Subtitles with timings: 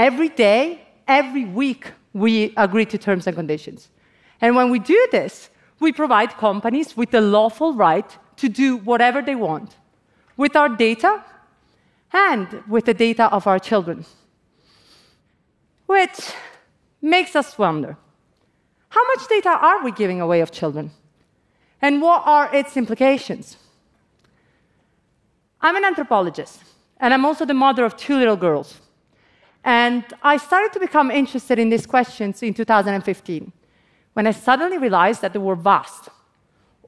[0.00, 3.90] Every day, every week, we agree to terms and conditions.
[4.40, 9.20] And when we do this, we provide companies with the lawful right to do whatever
[9.20, 9.76] they want
[10.38, 11.22] with our data
[12.14, 14.06] and with the data of our children.
[15.84, 16.32] Which
[17.02, 17.98] makes us wonder
[18.88, 20.92] how much data are we giving away of children?
[21.82, 23.58] And what are its implications?
[25.60, 26.64] I'm an anthropologist,
[26.96, 28.80] and I'm also the mother of two little girls.
[29.64, 33.52] And I started to become interested in these questions in 2015
[34.14, 36.08] when I suddenly realized that there were vast,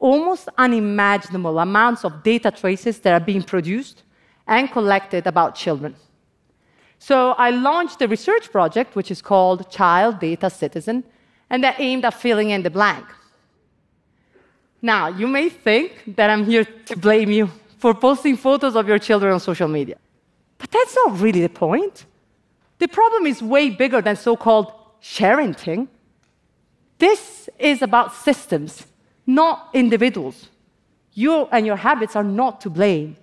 [0.01, 4.03] almost unimaginable amounts of data traces that are being produced
[4.47, 5.95] and collected about children.
[6.99, 11.05] So I launched a research project which is called Child Data Citizen,
[11.51, 13.05] and that aimed at filling in the blank.
[14.81, 18.99] Now, you may think that I'm here to blame you for posting photos of your
[18.99, 19.97] children on social media.
[20.59, 22.07] But that's not really the point.
[22.83, 25.87] The problem is way bigger than so called sharenting.
[26.99, 28.87] This is about systems,
[29.25, 30.49] not individuals.
[31.13, 33.17] You and your habits are not to blame.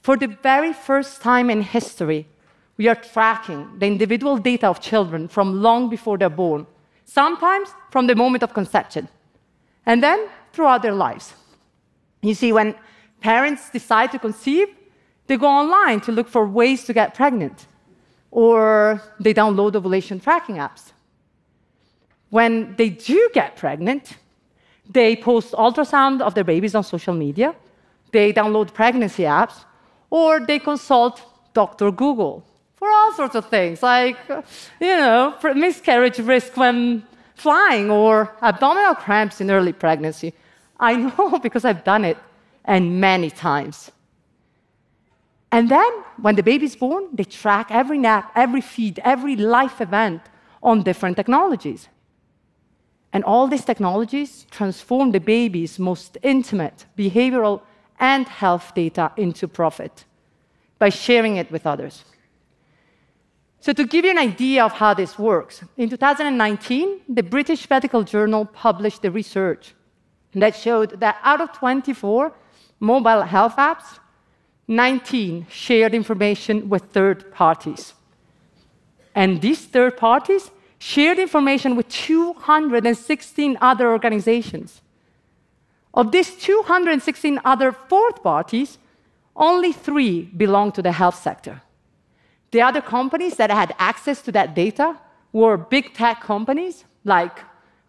[0.00, 2.28] For the very first time in history,
[2.76, 6.68] we are tracking the individual data of children from long before they're born,
[7.04, 9.08] sometimes from the moment of conception,
[9.84, 11.34] and then throughout their lives.
[12.22, 12.76] You see, when
[13.20, 14.68] parents decide to conceive,
[15.26, 17.66] they go online to look for ways to get pregnant,
[18.30, 20.92] or they download ovulation tracking apps.
[22.30, 24.16] When they do get pregnant,
[24.88, 27.54] they post ultrasound of their babies on social media,
[28.12, 29.64] they download pregnancy apps,
[30.10, 31.22] or they consult
[31.54, 31.90] Dr.
[31.90, 32.44] Google
[32.76, 34.16] for all sorts of things, like,
[34.80, 37.02] you know, miscarriage risk when
[37.34, 40.32] flying or abdominal cramps in early pregnancy.
[40.78, 42.18] I know because I've done it,
[42.64, 43.90] and many times.
[45.52, 50.22] And then, when the baby's born, they track every nap, every feed, every life event
[50.62, 51.88] on different technologies.
[53.12, 57.62] And all these technologies transform the baby's most intimate behavioral
[57.98, 60.04] and health data into profit
[60.78, 62.04] by sharing it with others.
[63.60, 68.02] So, to give you an idea of how this works, in 2019, the British Medical
[68.02, 69.74] Journal published a research
[70.34, 72.32] that showed that out of 24
[72.78, 73.98] mobile health apps,
[74.68, 77.94] 19 shared information with third parties.
[79.14, 84.82] And these third parties shared information with 216 other organizations.
[85.94, 88.78] Of these 216 other fourth parties,
[89.34, 91.62] only three belong to the health sector.
[92.50, 94.98] The other companies that had access to that data
[95.32, 97.38] were big tech companies like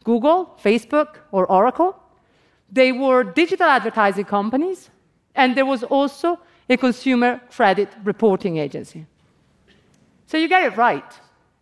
[0.04, 2.02] Google, Facebook, or Oracle.
[2.72, 4.90] They were digital advertising companies,
[5.36, 6.40] and there was also
[6.70, 9.06] a consumer credit reporting agency.
[10.26, 11.06] So you get it right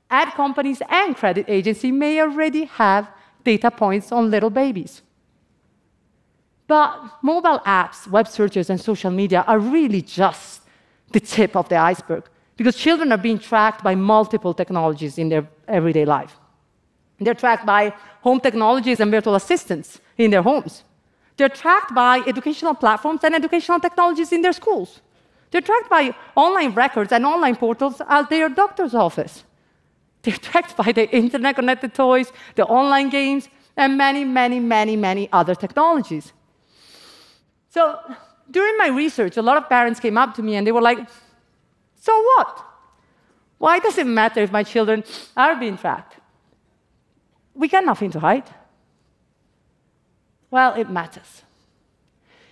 [0.09, 3.09] ad companies and credit agencies may already have
[3.43, 5.01] data points on little babies.
[6.67, 10.61] But mobile apps, web searches, and social media are really just
[11.11, 12.23] the tip of the iceberg
[12.57, 16.35] because children are being tracked by multiple technologies in their everyday life.
[17.19, 20.83] They're tracked by home technologies and virtual assistants in their homes.
[21.37, 25.01] They're tracked by educational platforms and educational technologies in their schools.
[25.51, 29.43] They're tracked by online records and online portals at their doctor's office.
[30.23, 33.47] They're tracked by the internet connected toys, the online games,
[33.77, 36.33] and many, many, many, many other technologies.
[37.69, 37.99] So
[38.49, 40.99] during my research, a lot of parents came up to me and they were like,
[41.99, 42.63] So what?
[43.57, 45.03] Why does it matter if my children
[45.35, 46.17] are being tracked?
[47.53, 48.43] We got nothing to hide.
[50.51, 51.43] Well, it matters.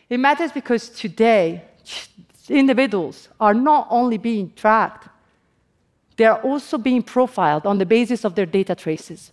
[0.10, 1.64] It matters because today,
[2.50, 5.08] individuals are not only being tracked,
[6.18, 9.32] they are also being profiled on the basis of their data traces.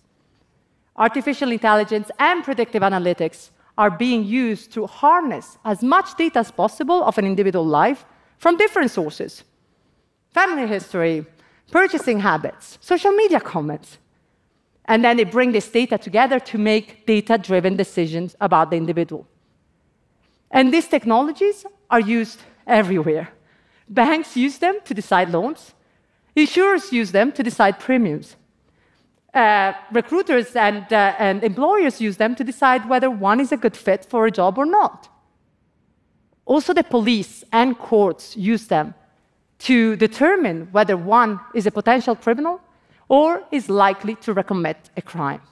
[0.96, 7.02] Artificial intelligence and predictive analytics are being used to harness as much data as possible
[7.04, 8.04] of an individual life
[8.38, 9.44] from different sources
[10.32, 11.26] family history,
[11.72, 13.98] purchasing habits, social media comments.
[14.90, 19.24] And then they bring this data together to make data driven decisions about the individual.
[20.50, 23.28] And these technologies are used everywhere.
[23.88, 25.74] Banks use them to decide loans,
[26.34, 28.36] Insurers use them to decide premiums.
[29.32, 33.76] Uh, recruiters and, uh, and employers use them to decide whether one is a good
[33.76, 35.08] fit for a job or not.
[36.46, 38.94] Also, the police and courts use them
[39.60, 42.60] to determine whether one is a potential criminal
[43.10, 45.42] or is likely to recommit a crime.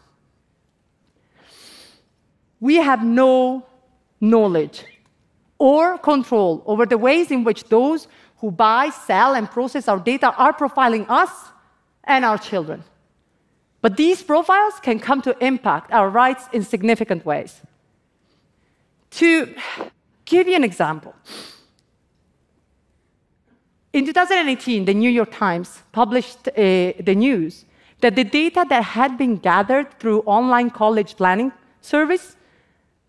[2.60, 3.66] We have no
[4.20, 4.84] knowledge
[5.58, 8.06] or control over the ways in which those
[8.36, 11.30] who buy, sell, and process our data are profiling us
[12.04, 12.84] and our children.
[13.80, 17.60] But these profiles can come to impact our rights in significant ways.
[19.10, 19.52] To
[20.24, 21.12] give you an example,
[23.92, 27.64] in 2018, the New York Times published uh, the news
[28.00, 32.36] that the data that had been gathered through online college planning service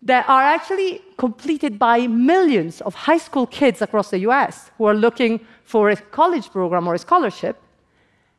[0.02, 4.94] that are actually completed by millions of high school kids across the US who are
[4.94, 7.60] looking for a college program or a scholarship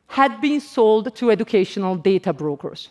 [0.08, 2.90] had been sold to educational data brokers.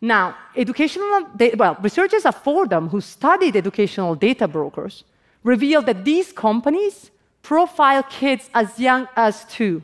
[0.00, 5.04] Now, educational, well, researchers at Fordham who studied educational data brokers
[5.44, 7.12] revealed that these companies
[7.42, 9.82] profile kids as young as two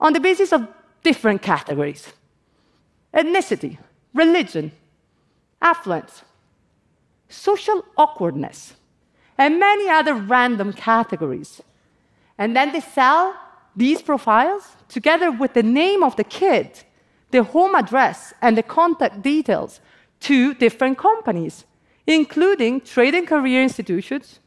[0.00, 0.66] on the basis of
[1.02, 2.12] different categories
[3.14, 3.76] ethnicity,
[4.14, 4.72] religion,
[5.60, 6.22] affluence,
[7.28, 8.74] social awkwardness,
[9.36, 11.60] and many other random categories.
[12.38, 13.34] And then they sell
[13.76, 16.84] these profiles together with the name of the kid,
[17.30, 19.80] the home address, and the contact details
[20.20, 21.64] to different companies,
[22.06, 24.40] including trade and career institutions,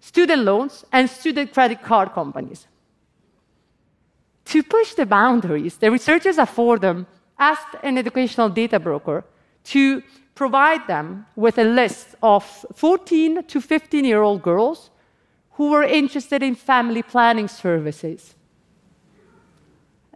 [0.00, 2.66] student loans, and student credit card companies.
[4.46, 7.06] To push the boundaries, the researchers at Fordham
[7.38, 9.24] asked an educational data broker
[9.64, 10.02] to
[10.34, 12.44] provide them with a list of
[12.74, 14.90] 14 to 15 year old girls
[15.52, 18.34] who were interested in family planning services.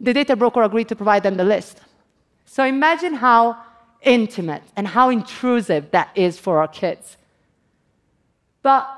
[0.00, 1.80] The data broker agreed to provide them the list.
[2.44, 3.56] So imagine how
[4.02, 7.16] intimate and how intrusive that is for our kids.
[8.62, 8.88] But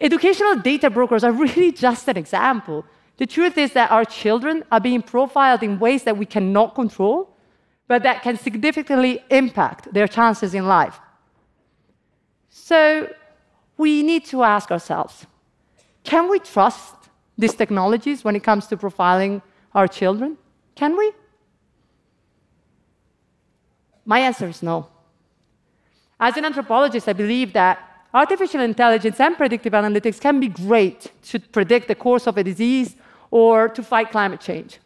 [0.00, 2.84] educational data brokers are really just an example.
[3.16, 7.34] The truth is that our children are being profiled in ways that we cannot control
[7.88, 11.00] but that can significantly impact their chances in life.
[12.50, 13.10] So
[13.78, 15.26] we need to ask ourselves
[16.04, 16.94] can we trust
[17.36, 19.42] these technologies when it comes to profiling
[19.74, 20.36] our children?
[20.74, 21.12] Can we?
[24.04, 24.88] My answer is no.
[26.20, 27.78] As an anthropologist, I believe that
[28.14, 32.96] artificial intelligence and predictive analytics can be great to predict the course of a disease
[33.30, 34.78] or to fight climate change.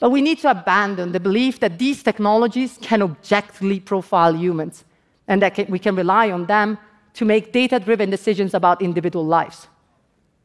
[0.00, 4.84] But we need to abandon the belief that these technologies can objectively profile humans
[5.28, 6.78] and that we can rely on them
[7.14, 9.68] to make data driven decisions about individual lives.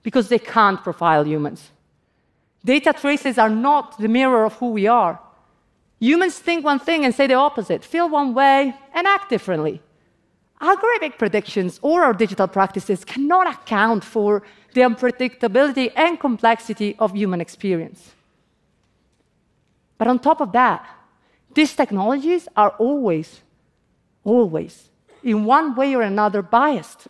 [0.03, 1.71] Because they can't profile humans.
[2.63, 5.19] Data traces are not the mirror of who we are.
[5.99, 9.81] Humans think one thing and say the opposite, feel one way and act differently.
[10.61, 14.41] Algorithmic predictions or our digital practices cannot account for
[14.73, 18.11] the unpredictability and complexity of human experience.
[19.97, 20.87] But on top of that,
[21.53, 23.41] these technologies are always,
[24.23, 24.89] always,
[25.23, 27.07] in one way or another, biased.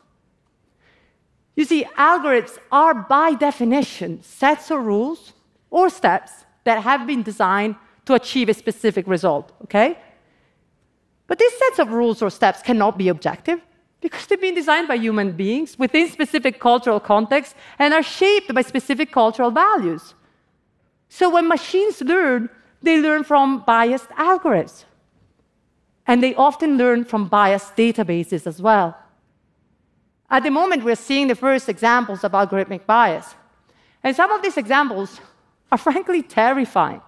[1.56, 5.34] You see, algorithms are by definition sets of rules
[5.70, 7.76] or steps that have been designed
[8.06, 9.98] to achieve a specific result, okay?
[11.28, 13.62] But these sets of rules or steps cannot be objective
[14.02, 18.62] because they've been designed by human beings within specific cultural contexts and are shaped by
[18.62, 20.14] specific cultural values.
[21.10, 22.50] So when machines learn,
[22.82, 24.86] they learn from biased algorithms.
[26.08, 28.96] And they often learn from biased databases as well.
[30.30, 33.34] At the moment, we're seeing the first examples of algorithmic bias.
[34.04, 35.20] And some of these examples
[35.72, 37.02] are frankly terrifying.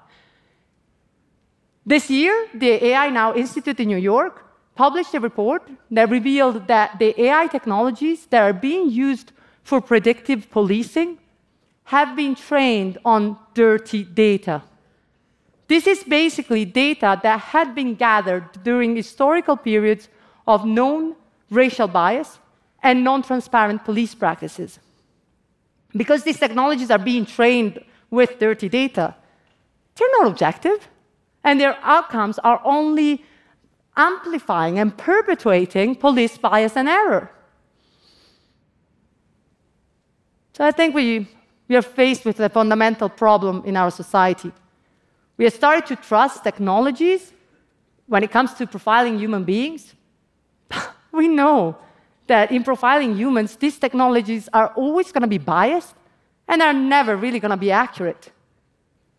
[1.88, 4.44] This year, the AI Now Institute in New York
[4.76, 9.32] published a report that revealed that the AI technologies that are being used
[9.64, 11.18] for predictive policing
[11.86, 14.64] have been trained on dirty data.
[15.70, 20.10] This is basically data that had been gathered during historical periods
[20.46, 21.16] of known
[21.50, 22.38] racial bias
[22.84, 24.80] and non transparent police practices.
[25.96, 27.80] Because these technologies are being trained
[28.10, 29.16] with dirty data,
[29.96, 30.86] they're not objective,
[31.44, 33.24] and their outcomes are only
[33.96, 37.32] amplifying and perpetuating police bias and error.
[40.54, 41.28] So I think we,
[41.68, 44.52] we are faced with a fundamental problem in our society.
[45.38, 47.32] We have started to trust technologies
[48.08, 49.94] when it comes to profiling human beings.
[51.12, 51.78] we know
[52.28, 55.96] that in profiling humans, these technologies are always going to be biased
[56.48, 58.32] and are never really going to be accurate.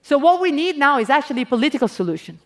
[0.09, 2.39] So, what we need now is actually a political solution.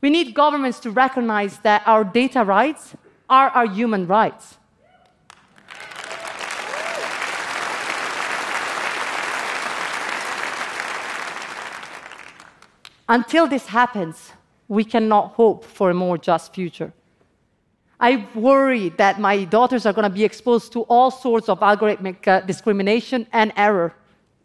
[0.00, 2.96] We need governments to recognize that our data rights
[3.30, 4.58] are our human rights.
[13.08, 14.32] Until this happens,
[14.66, 16.92] we cannot hope for a more just future.
[18.00, 22.26] I worry that my daughters are going to be exposed to all sorts of algorithmic
[22.26, 23.94] uh, discrimination and error.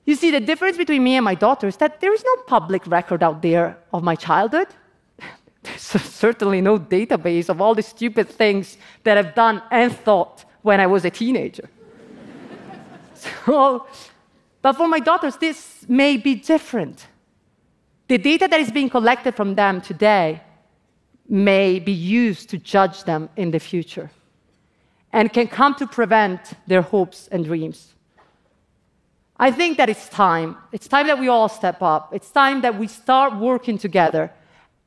[0.10, 2.88] You see, the difference between me and my daughter is that there is no public
[2.88, 4.70] record out there of my childhood.
[5.62, 10.80] There's certainly no database of all the stupid things that I've done and thought when
[10.80, 11.70] I was a teenager.
[13.14, 13.86] so,
[14.64, 17.06] but for my daughters, this may be different.
[18.08, 20.42] The data that is being collected from them today
[21.28, 24.10] may be used to judge them in the future
[25.14, 27.94] and can come to prevent their hopes and dreams.
[29.40, 30.58] I think that it's time.
[30.74, 32.14] It's time that we all step up.
[32.14, 34.32] It's time that we start working together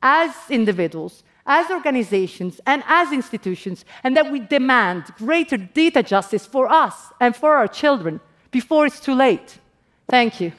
[0.03, 6.71] as individuals, as organizations, and as institutions, and that we demand greater data justice for
[6.71, 8.19] us and for our children
[8.51, 9.57] before it's too late.
[10.07, 10.51] Thank you.